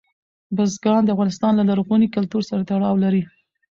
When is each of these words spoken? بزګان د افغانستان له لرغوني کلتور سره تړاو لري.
بزګان 0.55 1.01
د 1.05 1.09
افغانستان 1.15 1.51
له 1.55 1.63
لرغوني 1.69 2.07
کلتور 2.15 2.41
سره 2.49 2.65
تړاو 2.69 2.95
لري. 3.03 3.23